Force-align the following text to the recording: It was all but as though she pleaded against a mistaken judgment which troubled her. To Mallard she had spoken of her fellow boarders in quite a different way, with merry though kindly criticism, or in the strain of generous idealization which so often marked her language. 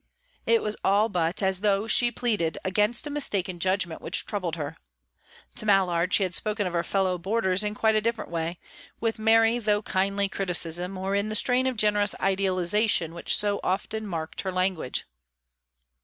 It 0.47 0.63
was 0.63 0.75
all 0.83 1.09
but 1.09 1.43
as 1.43 1.59
though 1.59 1.85
she 1.85 2.09
pleaded 2.09 2.57
against 2.65 3.05
a 3.05 3.11
mistaken 3.11 3.59
judgment 3.59 4.01
which 4.01 4.25
troubled 4.25 4.55
her. 4.55 4.75
To 5.57 5.65
Mallard 5.67 6.11
she 6.11 6.23
had 6.23 6.33
spoken 6.33 6.65
of 6.65 6.73
her 6.73 6.81
fellow 6.83 7.19
boarders 7.19 7.63
in 7.63 7.75
quite 7.75 7.93
a 7.93 8.01
different 8.01 8.31
way, 8.31 8.57
with 8.99 9.19
merry 9.19 9.59
though 9.59 9.83
kindly 9.83 10.27
criticism, 10.27 10.97
or 10.97 11.13
in 11.13 11.29
the 11.29 11.35
strain 11.35 11.67
of 11.67 11.77
generous 11.77 12.15
idealization 12.19 13.13
which 13.13 13.37
so 13.37 13.59
often 13.63 14.07
marked 14.07 14.41
her 14.41 14.51
language. 14.51 15.05